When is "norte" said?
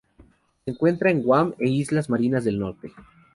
2.57-2.91